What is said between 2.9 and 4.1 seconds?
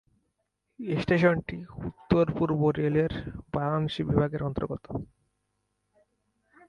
এর বারাণসী